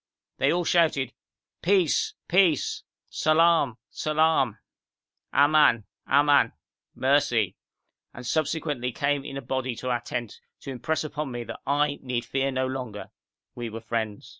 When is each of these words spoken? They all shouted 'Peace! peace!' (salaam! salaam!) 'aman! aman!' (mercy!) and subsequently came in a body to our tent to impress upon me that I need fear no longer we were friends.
They 0.39 0.51
all 0.51 0.65
shouted 0.65 1.13
'Peace! 1.61 2.15
peace!' 2.27 2.81
(salaam! 3.11 3.77
salaam!) 3.91 4.57
'aman! 5.31 5.83
aman!' 6.07 6.53
(mercy!) 6.95 7.55
and 8.11 8.25
subsequently 8.25 8.91
came 8.91 9.23
in 9.23 9.37
a 9.37 9.43
body 9.43 9.75
to 9.75 9.91
our 9.91 10.01
tent 10.01 10.41
to 10.61 10.71
impress 10.71 11.03
upon 11.03 11.31
me 11.31 11.43
that 11.43 11.59
I 11.67 11.99
need 12.01 12.25
fear 12.25 12.49
no 12.49 12.65
longer 12.65 13.11
we 13.53 13.69
were 13.69 13.79
friends. 13.79 14.27